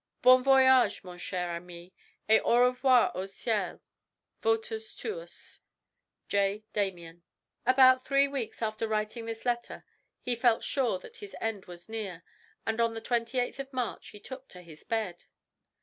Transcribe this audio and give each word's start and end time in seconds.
Bon 0.23 0.43
voyage, 0.43 1.03
mon 1.03 1.15
cher 1.19 1.51
ami, 1.51 1.93
et 2.27 2.41
au 2.41 2.59
revoir 2.65 3.11
au 3.15 3.27
ceil 3.27 3.79
Votus 4.41 4.95
tuus, 4.95 5.59
"J. 6.27 6.63
Damien." 6.73 7.21
About 7.67 8.03
three 8.03 8.27
weeks 8.27 8.63
after 8.63 8.87
writing 8.87 9.27
this 9.27 9.45
letter 9.45 9.85
he 10.19 10.35
felt 10.35 10.63
sure 10.63 10.97
that 10.97 11.17
his 11.17 11.35
end 11.39 11.65
was 11.67 11.87
near, 11.87 12.23
and 12.65 12.81
on 12.81 12.95
the 12.95 12.99
28th 12.99 13.71
March 13.71 14.07
he 14.07 14.19
took 14.19 14.47
to 14.47 14.63
his 14.63 14.83
bed. 14.83 15.25